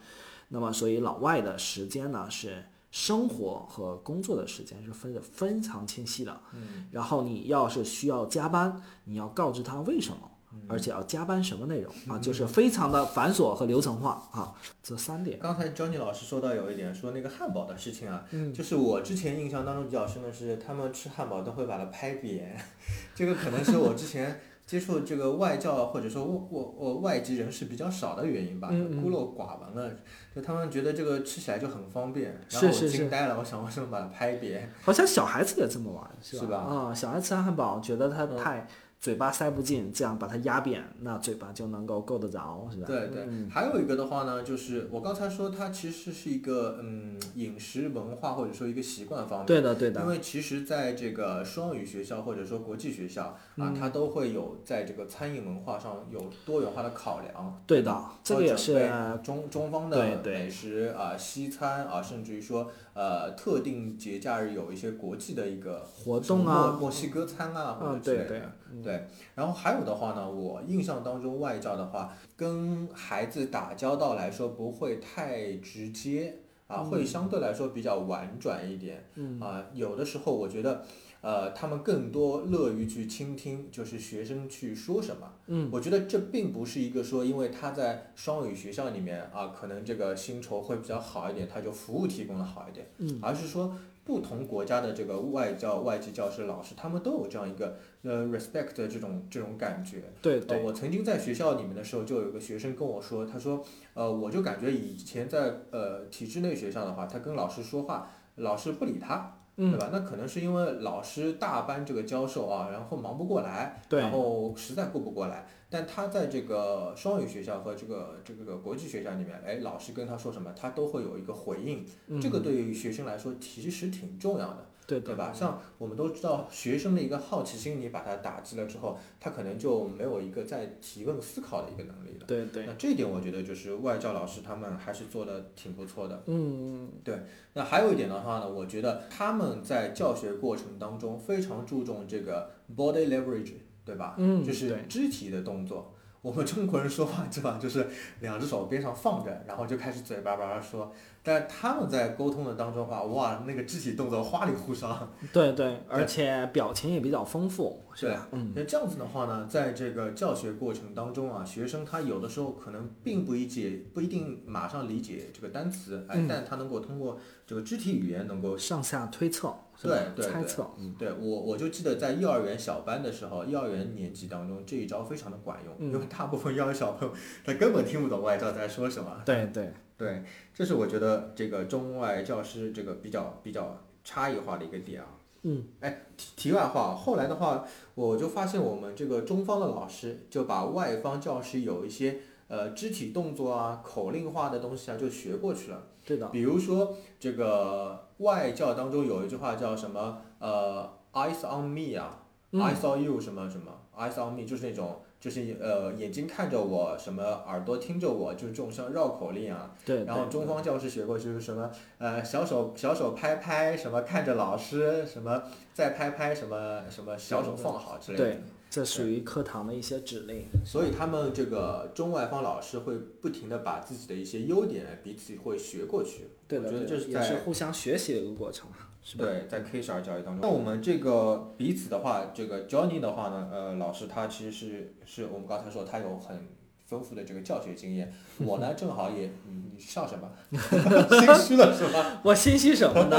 [0.49, 6.41] 那么，所以老外的时间呢是生活和工作的时间是分得非常清晰的。
[6.55, 10.31] 嗯，然后你要是需要加班，你要告知他为什么，
[10.69, 15.39] 而且要加班什么内容啊，就是非常的繁琐和流程化啊，这三点。
[15.39, 22.57] 刚才 Johnny 老师说到有一点说那个汉堡的事情啊，嗯就是我之前印象当中比较深的是，他们吃汉堡都会把它拍扁，
[23.15, 29.93] 这个可能是我之前接触这个外教或者说我我我外籍人士比较少的原因吧，孤陋寡闻了，
[30.35, 34.73] 就他们觉得这个吃起来就很方便，然后我是是是惊呆了，我想为什么把它拍扁？
[34.83, 36.59] 好像小孩子也这么玩，是吧？
[36.59, 38.67] 啊、小孩吃汉堡觉得它嗯太、
[39.03, 42.87] 嘴巴塞不进，这样把它压扁，那嘴巴就能够够得着，是吧？
[42.87, 49.47] 对对，还有一个的话呢，就是我刚才说它其实是一个嗯饮食文化或者说一个习惯方面。
[49.47, 57.61] 对的对的因为其实在这个双语学校或者说国际学校嗯啊，它都会有在这个餐饮文化上有多元化的考量。
[57.67, 58.89] 对的，这个也是
[59.25, 68.53] 中中方的美食啊、西餐啊，甚至于说呃特定节假日有一些国际的一个活动啊墨墨西哥餐啊或者嗯之类的。
[68.81, 69.05] 对
[69.35, 79.05] 然后还有的话呢，我印象当中外教的话，跟孩子打交道来说不会太直接啊，嗯会相对来说比较婉转一点。
[79.17, 80.85] 嗯啊，有的时候我觉得。
[81.23, 85.33] 呃，他们更多乐于去倾听，就是学生去说什么。
[85.47, 92.85] 嗯，我觉得这并不是一个说，因为他在双语学校里面啊，可能这个薪酬会比较好一点，他就服务提供的好一点。
[92.99, 93.73] 嗯，而是说
[94.05, 100.03] 不同国家的这个外教、外籍教师、老师，他们都有这样一个呃 respect 的这种这种感觉。
[100.21, 109.39] 对，对呃，我曾经在学校里面的时候，就有一个学生跟我说，他说，呃，我就感觉以前在呃体制内学校的话，他跟老师说话，老师不理他。
[109.55, 109.91] 对嗯，吧？
[109.93, 115.47] 那可能是因为老师大班这个教授啊，然后忙不过来，对然后实在顾不过来。
[115.69, 121.85] 但他在这个双语学校和这个这个国际学校里面，哎，老师跟他说什么，他都会有一个回应。
[122.21, 124.67] 这个对于学生来说其实挺重要的。
[124.99, 125.33] 嗯对对吧？
[125.33, 132.27] 像我们都知道，学生的一个好奇心，你把他打击了之后，他可能就没有一个再提问思考的一个能力了。
[132.27, 136.23] 对对，那这一点，我觉得就是外教老师他们还是做的挺不错的。
[136.27, 137.19] 嗯，对
[137.55, 143.53] 那还有一点的话呢，我觉得他们在教学过程当中非常注重这个 body leverage，
[143.85, 144.15] 对吧？
[144.19, 145.95] 嗯就是肢体的动作。
[146.21, 147.85] 我们中国人说话基本上就是
[148.21, 150.93] 两只手边上放着，然后就开始嘴巴巴巴说。
[151.23, 155.09] 但他们在沟通的当中的话，哇，那个肢体动作花里胡哨。
[155.33, 158.29] 对对，而且表情也比较丰富，是吧？
[158.33, 166.27] 嗯，那这样子的话呢，在这个教学过程当中啊，学生他有的时候可能并不理解，不一定马上理解这个单词，哎，嗯。
[166.29, 170.27] 但他能够通过这个肢体语言能够上下推测，对对对。
[170.27, 175.93] 猜测，嗯，对我，我就记得在幼儿园小班的时候，幼儿园年级当中这一招非常的管用，嗯。
[175.93, 179.23] 因为大部分幼儿园小朋友他根本听不懂外教在说什么。
[179.25, 185.07] 对对，对，这是我觉得这个中外教师这个比较比较差异化的一个点啊。
[185.43, 195.85] 嗯，哎，题题外话，后来的话，我就发现我们这个中方的老师就把外方教师有一些呃肢体动作啊、口令化的东西啊，就学过去了。
[196.05, 200.21] 对的，比如说这个外教当中有一句话叫什么？
[200.41, 209.73] 呃，eyes on me 啊、嗯、，eyes on you 什么什么，eyes on me 就是那种就是呃眼睛看着我，什么耳朵听着我，就是这种像绕口令啊。
[209.85, 218.25] 对，然后中方教师学过就是什么呃小手小手拍拍，什么看着老师，什么再拍拍，什么什么小手放好之类的。
[218.25, 226.31] 对，这属于课堂的一些指令，所以他们这个中外方老师会不停的把自己的一些优点彼此会学过去。
[226.49, 228.69] 对的，我觉得这是也是互相学习的一个过程，
[229.03, 229.25] 是吧？
[229.25, 236.47] 对，在 K 十二教育当中，那我们这个彼此的话，这个 Johnny 的话呢，呃，老师他其实是是我们刚才说他有很
[236.87, 240.31] 丰富的这个教学经验，我呢 正好也，嗯，你笑什么？
[240.53, 242.21] 心虚了是吧？
[242.25, 243.17] 我心虚什么呢？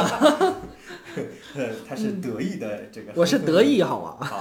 [1.56, 4.26] 呃，他是得意的这个，我是得意，好吗？
[4.26, 4.40] 好，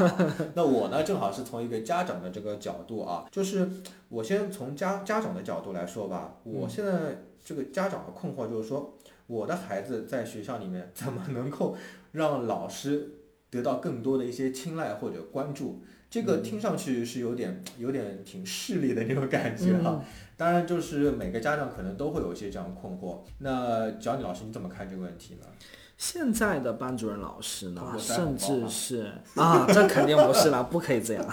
[0.55, 3.69] 那我呢，正好是从一个家长的这个角度啊，就是
[4.09, 8.95] 我先从家家长的角度来说吧，我现在这个家长的困惑就是说，
[9.33, 11.75] 我的孩子在学校里面怎么能够
[12.13, 13.09] 让老师
[13.49, 15.83] 得到更多的一些青睐或者关注？
[16.11, 20.05] 这个听上去是有点有点挺势利的那种感觉哈、嗯
[20.37, 23.21] 当然，就是每个家长可能都会有一些这样的困惑。
[23.39, 25.47] 那蒋李老师，你怎么看这个问题呢？
[25.97, 31.25] 现在的班主任老师呢甚至是啊，这肯定不是啦，不可以这样。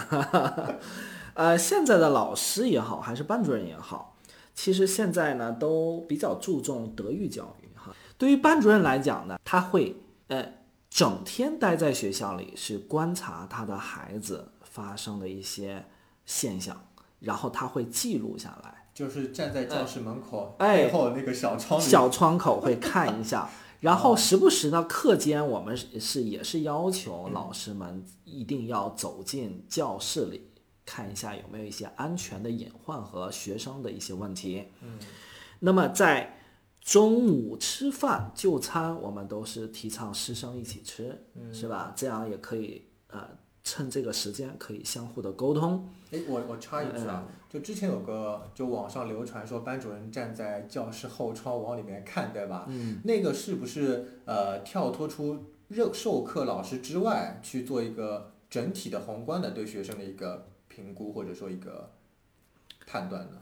[1.34, 4.16] 呃，现在的老师也好，还是班主任也好，
[4.54, 7.59] 其实现在呢都比较注重德育教育哈。
[8.20, 9.96] 对于班主任来讲呢，他会
[10.28, 10.46] 呃
[10.90, 15.86] 整天待在学校里，是观察他的孩子发生的一些
[16.26, 16.78] 现象，
[17.20, 18.90] 然后他会记录下来。
[18.92, 23.48] 就是站在教室门口哎背后那个小窗里，小窗口会看一下，
[23.80, 30.50] 然后时不时的课间，我们是是也是要求老师们一定要走进教室里
[30.84, 34.66] 看一下有没有一些安全的隐患和学生的一些问题。
[34.82, 34.98] 嗯，
[35.60, 36.36] 那么在
[36.80, 41.16] 中午吃饭就餐，我们都是提倡师生一起吃，
[41.52, 41.92] 是吧？
[41.94, 43.28] 这样也可以呃
[43.62, 45.88] 趁这个时间可以相互的沟通。
[46.10, 52.64] 哎，我我插一句啊，嗯就之前有个就网上流传说班主任站在教室后窗往里面看，对吧？
[52.68, 61.92] 嗯，那个是不是呃跳脱出授授课老师之外去做一个整体的宏观的对学生的一个评估或者说一个
[62.86, 63.36] 判断呢？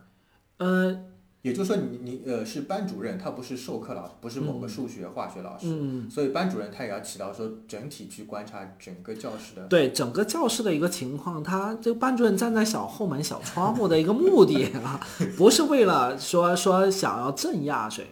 [0.59, 1.05] 呃，
[1.43, 6.11] 也就是说你，你呃是班主任，他不是授课老师，不是某个嗯数学、化学老师，嗯。
[6.11, 9.63] 所以班主任他也要起到说整体去观察整个教室的。
[9.69, 15.01] 对整个教室的一个情况，他这个班主任站在小后门小窗户的一个目的啊，
[15.39, 18.05] 不是为了说说想要镇压谁，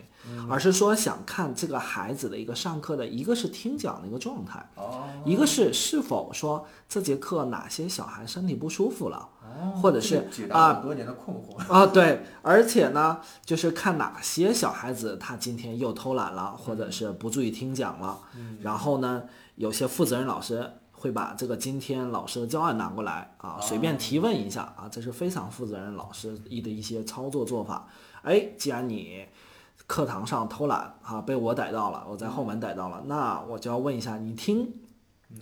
[0.48, 9.35] 而是说想看这个孩子的一个上课的一个是听讲的一个状态，哦，一个是是否说这节课哪些小孩身体不舒服了，哦
[9.74, 11.56] 或者是啊多年的困惑。
[11.72, 18.18] 啊，对，而且呢，就是看哪些小孩子他今天又偷懒了，或者是不注意听讲了，
[18.60, 19.24] 然后呢，
[19.56, 27.88] 有些负责任老师会把这个今天老师的教案拿过来啊，随便提问一下啊，这是非常负责任老师一的一些操作做法。
[28.22, 29.26] 哎，既然你
[29.86, 34.72] 课堂上偷懒啊，被我逮到了，我在后门逮到了，那我就要问一下，你听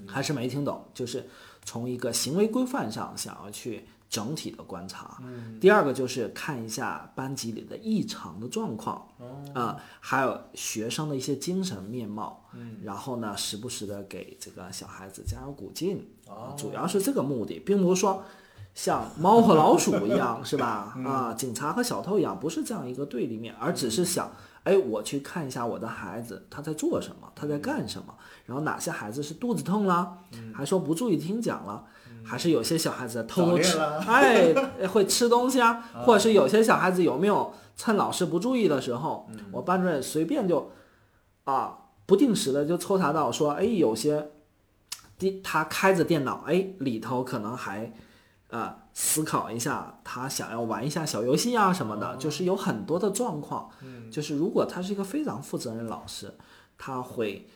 [0.06, 0.84] 还是没听懂？
[0.92, 1.28] 就是
[1.64, 5.20] 从一个行为规范上想要去整体的观察。
[5.60, 9.08] 第二个就是看一下班级里的异常的状况，
[9.52, 12.44] 啊、还有学生的一些精神面貌，
[12.84, 18.22] 然后呢，时不时的给这个小孩子加油鼓劲，啊主要是这个目的，并不是说
[18.72, 20.94] 像猫和老鼠一样，是吧？
[21.04, 24.30] 啊，警察和小偷一样，不是这样一个对立面，而只是想，
[24.62, 28.14] 哎，我去看一下我的孩子他在做什么，他在干什么，
[28.46, 30.18] 然后哪些孩子是肚子痛了，
[30.54, 31.84] 还说不注意听讲了。
[32.24, 34.54] 还是有些小孩子偷偷吃，哎，
[34.88, 40.72] 会吃东西 啊，或者是有些小孩子有没有趁老师不注意的时候，我班主任随便就
[41.44, 44.30] 啊不定时的就抽查到说，哎，有些
[45.18, 47.92] 电他开着电脑，哎，里头可能还
[48.48, 53.68] 呃思考一下，他想要玩一下小游戏啊什么的，就是有很多的状况。
[54.10, 56.32] 就是如果他是一个非常负责任老师，
[56.78, 57.48] 他会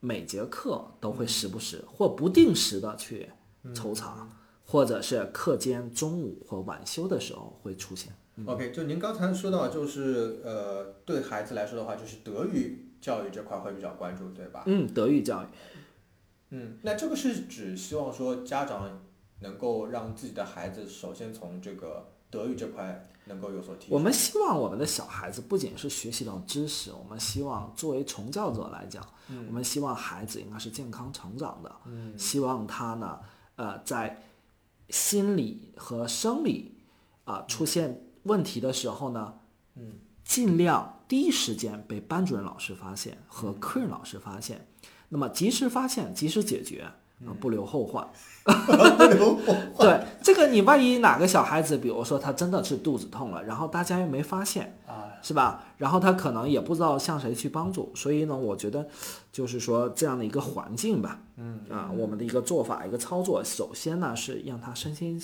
[0.00, 3.28] 每节课都会时不时或不定时的去
[3.72, 4.28] 抽查，
[4.66, 8.12] 或者是课间中午或晚休的时候会出现。
[8.44, 14.64] OK，就您刚才说到，就是呃，对孩子来说的话，就是德育教育这块会比较关注，对吧？
[14.66, 15.46] 嗯，德育教育。
[16.50, 19.00] 嗯，那这个是指希望说家长
[19.40, 23.94] 能够让自己的孩子首先从这个德育这块能够有所提升。
[23.94, 29.04] 我们希望我们的小孩子不仅是学习到知识，我们希望作为从教者来讲，
[29.48, 33.18] 我们希望孩子应该是健康成长的，嗯希望他呢，
[33.56, 34.22] 呃，在
[34.88, 36.74] 心理和生理
[37.24, 39.40] 啊、出现问题的时候呢，
[39.76, 44.66] 嗯尽量第一时间被班主任老师发现和科任老师发现，
[45.08, 46.90] 那么及时发现，及时解决，
[47.24, 48.06] 啊、不留后患。
[49.78, 55.64] 对，这个你万一哪个小孩子，比如说他真的是肚子痛了，然后大家又没发现，啊，是吧？
[55.78, 58.86] 然后他可能也不知道向谁去帮助，所以呢，我觉得
[59.32, 65.18] 就是说这样的一个环境吧，嗯啊，我们的一个做法、一个操作，首先呢是让他身心，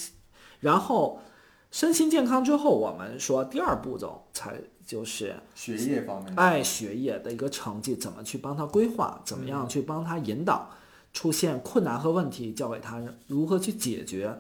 [0.61, 1.20] 然后
[1.70, 10.70] 身心健康之后，我们说第二步骤才就是学业方面的，爱学业的一个成绩，怎么去帮他规划，怎么样去帮他引导，
[11.12, 14.38] 出现困难和问题，教给他如何去解决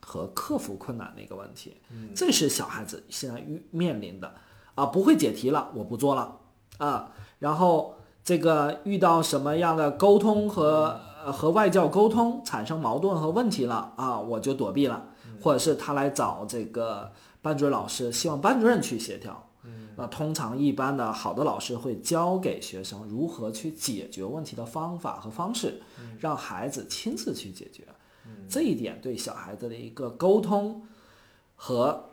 [0.00, 1.76] 和克服困难的一个问题。
[2.14, 4.32] 这是小孩子现在遇面临的
[4.74, 6.38] 啊，不会解题了，我不做了
[6.78, 15.08] 啊，然后这个遇到什么样的沟通和呃和外教沟通产生矛盾和问题了啊，我就躲避了，
[15.42, 19.45] 或者是他来找这个班主任老师，希望班主任去协调。
[19.96, 25.80] 那通常一般的好的老师会教给学生如何去解决问题的方法和方式，
[26.20, 27.84] 让孩子亲自去解决。
[28.48, 30.82] 这一点对小孩子的一个沟通
[31.54, 32.10] 和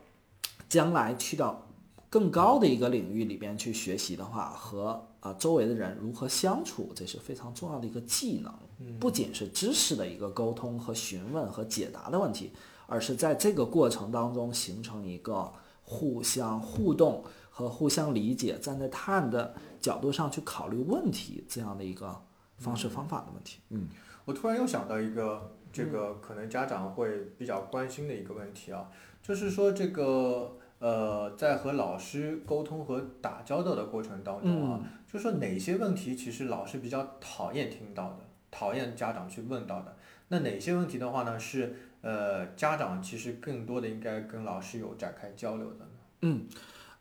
[0.70, 1.68] 将来去到
[2.10, 8.54] 更高的一个领域里边去学习的话，和啊周围的人如何相处，这是非常重要的一个技能。
[9.00, 12.52] 不仅是知识的一个沟通和询问和解答的问题，
[12.86, 15.52] 而而是在这个过程当中形成一个
[15.84, 17.24] 互相互动
[17.56, 22.20] 和互相理解，站在他人的角度上去考虑问题这样的一个
[22.58, 23.60] 方式方法的问题。
[23.70, 23.88] 嗯，
[24.26, 28.90] 我突然又想到一个，这个可能家长会比较关心的一个问题啊，
[29.22, 39.96] 就是说这个呃，在和老师沟通和打交道的过程当中啊，就说哪些问题其实老师比较讨厌听到的，讨厌家长去问到的，
[40.30, 45.92] 那哪些问题的话呢，是呃家长其实更多的应该跟老师有展开交流的呢？
[46.22, 46.48] 嗯，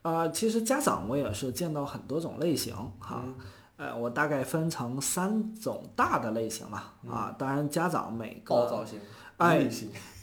[0.03, 3.22] 啊、其实家长我也是见到很多种类型哈。
[3.24, 3.34] 嗯
[3.78, 6.94] 呃，我大概分成三种大的类型吧。
[7.09, 9.00] 啊，当然家长每个暴躁型、
[9.38, 9.68] 哎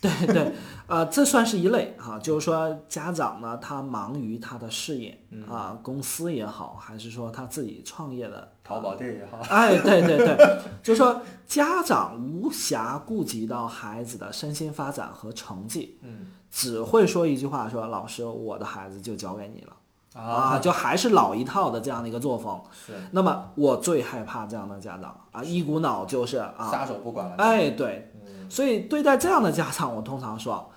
[0.01, 0.53] 对对，
[0.87, 19.73] 呃，这算是一类哈、就是说家长呢，他忙于他的事业啊，公司也好，还是说他自己创业的淘宝店也好，哎，对对对，就是说家长无暇顾及到孩子的身心发展和成绩，嗯只会说一句话说：“老师，我的孩子就交给你了。”
[20.15, 20.21] 啊，
[20.55, 22.59] 啊，就还是老一套的这样的一个作风。
[22.85, 22.93] 是。
[23.11, 30.67] 那么我最害怕这样的家长啊，一股脑就是啊，撒手不管了，哎，对，嗯，所以对待这样的家长，我通常说，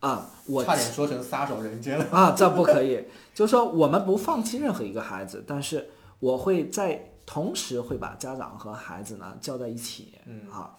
[0.00, 3.04] 啊，我差点说成撒手人间了，啊，这不可以。
[3.34, 10.50] 就是说，我们不放弃任何一个孩子，但是我会在同时会把家长和孩子呢叫在一起，嗯。
[10.50, 10.74] 啊，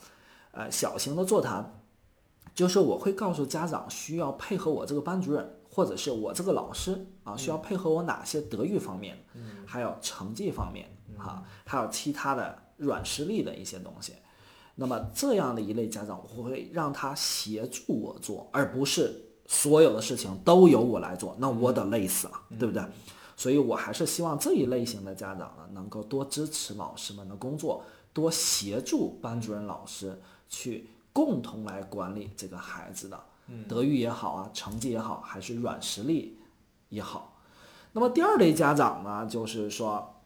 [0.51, 1.78] 呃，小型的座谈，
[2.59, 14.11] 就是我会告诉家长需要配合我这个班主任或者是我这个老师啊，需要配合我哪些德育方面，嗯还有成绩方面啊，还有其他的软实力的一些东西。
[14.75, 22.83] 那么这样的一类家长，我会让他协助我做，而不是所有的事情都由我来做，那我得累死了，对不对？
[23.37, 27.81] 所以我还是希望这一类型的家长呢，能够多支持老师们的工作，
[28.11, 30.89] 多协助班主任老师去
[31.25, 33.19] 共同来管理这个孩子的
[33.67, 36.37] 德育也好啊，成绩也好，还是软实力
[36.89, 37.35] 也好。
[37.91, 40.21] 那么第二类家长呢，就是说，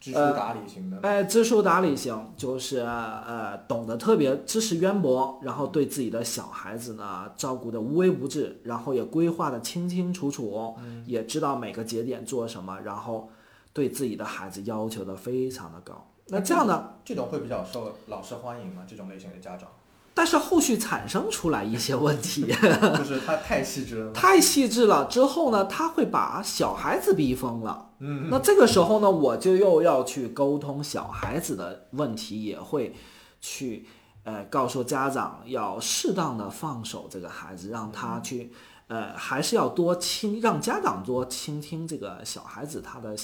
[0.00, 10.74] 知书达理型的，哎，知书达理型，就是呃懂得特别知识渊博，然后对自己的小孩子呢照顾的无微不至，然后也规划的清清楚楚，
[11.06, 13.30] 也知道每个节点做什么，然后
[13.72, 16.06] 对自己的孩子要求的非常的高。
[16.28, 18.82] 那这样呢，这种会比较受老师欢迎吗？
[18.88, 19.68] 这种类型的家长，
[20.14, 22.46] 但是后续产生出来一些问题，
[22.96, 24.12] 就是他太细致了？
[24.12, 27.90] 太细致了之后呢，他会把小孩子逼疯了。
[27.98, 32.94] 嗯，那这个时候呢，我就又要去沟通小孩子的问题，也会
[33.40, 33.86] 去
[34.24, 38.52] 呃告诉家长要适当的放手这个孩子，让他去
[38.88, 43.14] 呃还是要多倾，让家长多倾听这个小孩子他的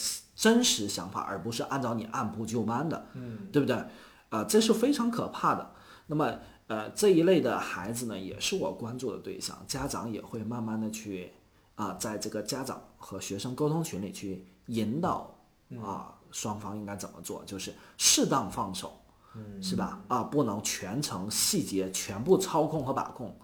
[0.40, 3.76] 真实想法，而不是按照你按部就班的，嗯，对不对？
[4.30, 5.70] 啊、这是非常可怕的。
[6.06, 6.34] 那么
[6.66, 11.30] 呃这一类的孩子呢，也是我关注的对象，家长也会慢慢的去
[11.74, 15.30] 啊、在这个家长和学生沟通群里去引导
[15.82, 18.98] 啊，双方应该怎么做，就是适当放手，
[19.34, 20.00] 嗯是吧？
[20.08, 23.38] 啊，不能全程细节全部操控和把控，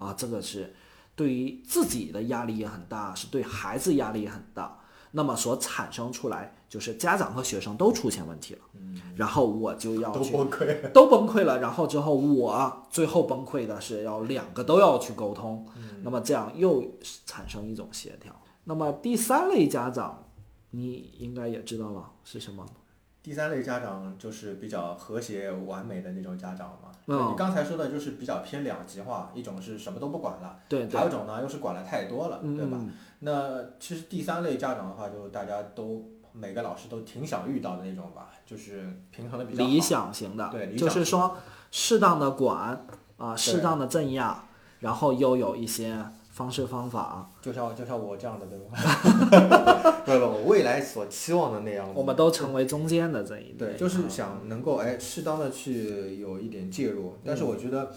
[0.00, 0.74] 啊，这个是
[1.14, 4.76] 对于自己的压力也很大，是对孩子压力也很大。
[5.12, 8.60] 那么所产生出来就是家长和学生都出现问题了，
[9.16, 10.90] 然后我就要都去崩溃。
[10.92, 15.66] 都崩溃了，然后之后我最后崩溃的是要两个都要去沟通，
[16.02, 16.84] 那么这样又
[17.26, 18.32] 产生一种协调。
[18.64, 20.24] 那么第三类家长，
[20.70, 22.64] 你应该也知道了是什么？
[23.22, 26.90] 第三类家长就是比较和谐完美的那种家长嘛。
[27.06, 32.78] 嗯你刚才说的就是比较偏两极化，一种是什么都不管了，对对还有一种呢又是管了太多了，对吧？
[33.20, 39.64] 嗯，那其实第三类家长的话，就大家都每个老师都挺想遇到的那种吧，就是平衡的比较。
[39.64, 41.36] 理想型的，对理想就是说
[41.70, 44.44] 适当的管啊，适当的镇压，
[44.80, 50.00] 然后又有一些方式方法，就像就像我这样的，对吧？
[50.06, 51.86] 不不，我未来所期望的那样。
[51.94, 53.56] 我们都成为中间的这一类。
[53.58, 57.92] 对，就是啊想能够哎适当的去有一点介入，但是我觉得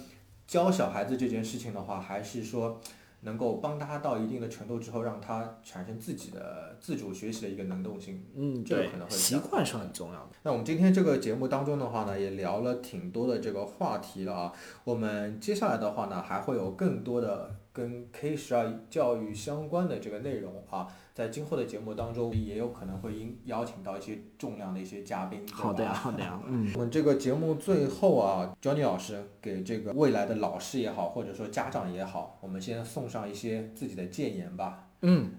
[0.45, 2.81] 教小孩子这件事情的话，还是说
[3.23, 8.23] 能够帮他到一定的程度之后，让他产生自己的自主学习的一个能动性。
[8.35, 10.29] 嗯，对这个可能，会习惯是很重要的。
[10.43, 14.53] 那我们今天这个节目当中的话呢，也聊了挺多的这个话题了啊。
[14.83, 23.13] 我们接下来的话呢，还会有更多的跟 K 十二教育相关的这个内容啊，在今后的节目当中，也有可能会
[23.45, 25.45] 邀邀请到一些重量的一些嘉宾。
[25.51, 26.71] 好的呀，好的呀，嗯。
[26.73, 34.87] 我们这个节目最后啊，Johnny 老师给这个未来的老师也好，或者说家长也好，我们先送上一些自己的建言吧。
[35.01, 35.33] 嗯，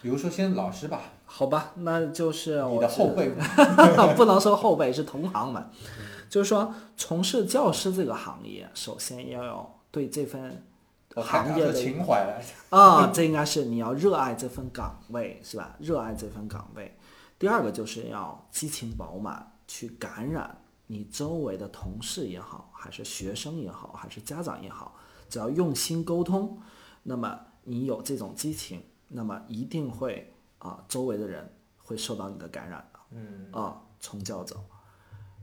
[0.00, 3.28] 比如说先老师吧，好吧，那就是你我的后辈，
[4.16, 5.68] 不能说后辈是同行们，
[6.30, 10.62] 就是说从事教师这个行业，首先要有对这份
[11.22, 12.42] 行业的情怀了。
[12.70, 15.74] 啊， 这应该是你要热爱这份岗位，是吧？
[15.78, 16.96] 热爱这份岗位。
[17.38, 24.94] 第二个就是要激情饱满，去感染你周围的同事也好，还是学生也好，还是家长也好，
[25.28, 26.58] 只要用心沟通，
[27.02, 33.00] 那么你有这种激情，那么一定会啊，周围的人会受到你的感染的。
[33.10, 34.64] 嗯啊，从教走。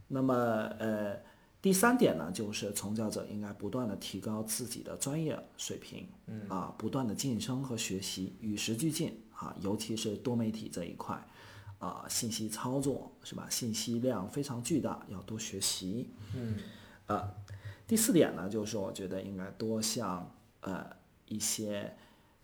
[0.07, 0.35] 那么
[0.79, 1.15] 呃，
[1.63, 11.25] 第三点呢，就是从教者应该不断的提高自己的专业水平，嗯啊，不断的晋升和学习，与时俱进啊，尤其是多媒体这一块，
[11.79, 13.47] 啊，信息操作是吧？
[13.49, 16.09] 信息量非常巨大，要多学习。
[16.35, 16.57] 嗯
[17.07, 17.33] 呃，
[17.87, 20.85] 第四点呢，就是我觉得应该多向呃
[21.29, 21.95] 一些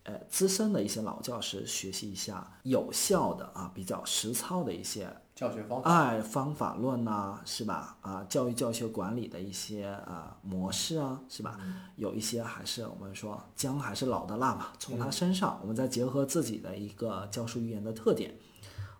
[0.03, 5.89] 呃资深的一些老教师学习一下有效的啊比较实操的一些教学方法。
[5.89, 7.97] 哎方法论呐、是吧？
[8.01, 11.59] 啊，教育教学管理的一些啊模式啊，是吧？
[11.95, 18.35] 有一些还是我们说姜还是老的辣嘛，从他身上，我们再结合自己的一个教书育人的特点，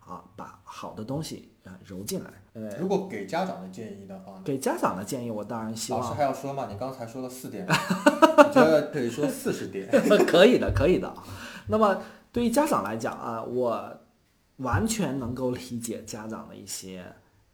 [0.06, 2.30] 啊，把好的东西啊揉进来。
[2.52, 4.40] 呃，如果给家长的建议的话呢？
[4.44, 6.66] 给家长的建议，我当然希望老师还要说嘛？
[6.70, 9.88] 你刚才说了四点， 我觉得可以说四十点。
[10.26, 11.12] 可以的，可以的。
[11.68, 11.98] 那么
[12.32, 13.98] 对于家长来讲啊，我
[14.56, 17.04] 完全能够理解家长的一些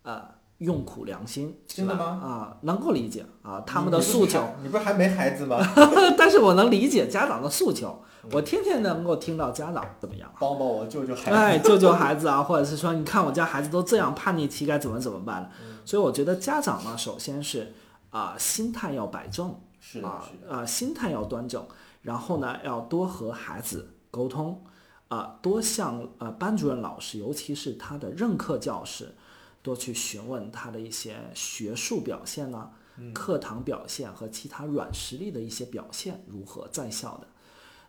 [0.03, 0.23] 呃
[0.59, 5.59] 用苦良心，真的吗啊，能够理解啊他们的诉求，你不是还没孩子吗？
[6.17, 8.03] 但是我能理解家长的诉求。
[8.33, 11.31] 我天天能够听到家长怎么样，帮帮我，救救孩子。
[11.31, 15.51] 哎，救救孩子啊，或者是说，你看我家孩子都这样叛逆期，该怎么怎么办
[15.85, 17.73] 所以我觉得家长呢，首先是
[18.11, 20.29] 啊、心态要摆正，是的，啊。
[20.49, 21.67] 啊，心态要端正，
[22.03, 24.65] 然后呢，要多和孩子沟通，
[25.09, 29.15] 啊，多向呃班主任老师，尤其是他的任课教师，
[29.63, 37.27] 多去询问他的一些学术表现呢、嗯课堂表现和其他软实力的一些表现如何在校的。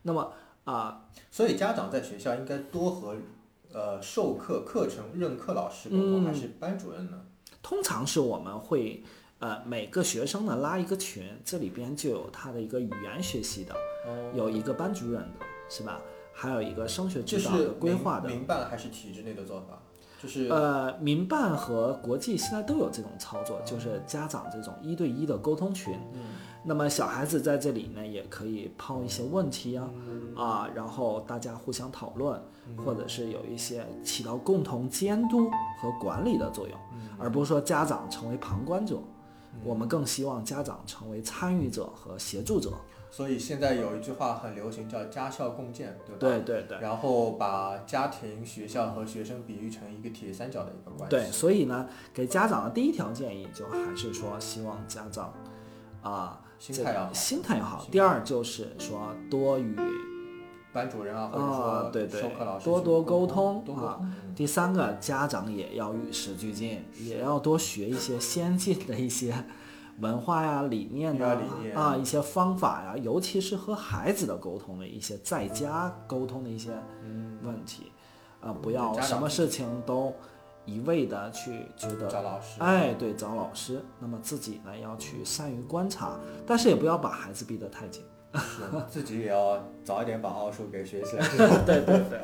[0.07, 0.33] 那么
[0.63, 3.15] 啊、所以家长在学校应该多和
[3.73, 7.21] 呃授课课程任课老师沟通，嗯还是班主任呢？
[7.61, 9.03] 通常是我们会
[9.39, 13.73] 呃每个学生呢拉一个群，这里边就有他的一个语言学习的，
[14.07, 16.01] 哦有一个班主任的，是吧？
[16.33, 18.27] 还有一个升学指导的规民划的。
[18.29, 19.81] 民办还是体制内的做法？
[20.21, 25.93] 就是呃，民办和国际现在都有这种操作，就是家长这种一对一的沟通群。
[26.13, 26.21] 嗯
[26.67, 32.39] 那么小孩子在这里呢，也可以抛一些问题啊，嗯啊，然后大家互相讨论，
[32.83, 35.49] 或者是有一些起到共同监督
[35.79, 38.99] 和管理的作用，嗯而不是说家长成为旁观者。
[39.63, 42.73] 我们更希望家长成为参与者和协助者。
[43.09, 46.19] 所以现在有一句话很流行，叫家校共建，对吧？
[46.19, 46.77] 对对对。
[46.79, 51.15] 然后把家庭、学校和学生比喻成一个铁三角的一个关系。
[51.15, 55.33] 对，所以呢，给家长的第一条建议就还是说，希望家长
[56.03, 57.09] 啊、心态要好。
[57.09, 57.85] 这心态要好。
[57.91, 59.75] 第二就是说多与
[60.73, 63.99] 班主任啊，或者说啊对对授课老师多多沟沟通啊。
[64.35, 69.33] 第三个，家长也要与时俱进，也要多学一些先进的一些
[69.99, 71.35] 文化呀、理念呐
[71.73, 76.69] 啊一些方法呀，尤其是和孩子的沟通的一些在家沟通的一些
[77.41, 77.91] 问题，
[78.41, 80.13] 啊，不要什么事情都
[80.67, 82.61] 一味的去觉得找老师。
[82.61, 83.81] 哎，对，找老师。
[83.99, 88.03] 那么自己呢要去善于观察，但是也不要把孩子逼得太紧。
[88.35, 91.25] 是自己也要早一点把奥数给学起来。
[91.65, 92.19] 对对对，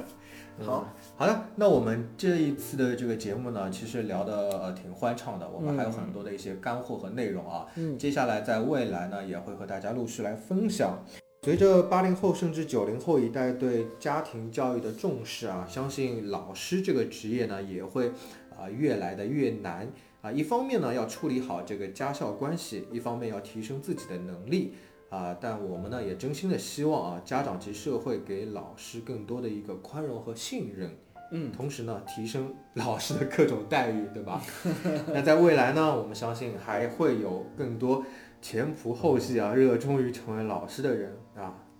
[0.64, 0.86] 好，
[1.16, 7.66] 好的，那我们这一次的这个节目呢，其实聊的呃挺欢畅的，我们还有很多的一些干货和内容啊。
[7.78, 11.04] 嗯接下来在未来呢，也会和大家陆续来分享。
[11.44, 18.14] 随着八零后甚至九零后一代对家庭教育的重视啊，相信老师这个职业呢也会
[18.58, 19.91] 啊、越来的越难
[20.22, 20.32] 啊。
[20.32, 24.74] 一方面呢要处理好这个家校关系，一方面要提升自己的能力
[25.10, 25.36] 啊。
[25.41, 30.98] 但我们呢也真心的希望啊，家长及社会给老师更多的一个宽容和信任。
[31.34, 34.41] 嗯，同时呢，提升老师的各种待遇，对吧？
[35.12, 38.06] 那在未来呢，我们相信还会有更多
[38.41, 41.22] 前仆后继啊，热衷于成为老师的人啊，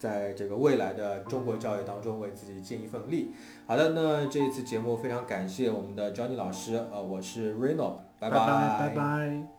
[0.04, 3.32] 在这个未来的中国教育当中为自己尽一份力。
[3.66, 9.53] 好的，那这一次节目非常感谢我们的 Johnny 老师，呃，我是 Reno，拜拜拜拜。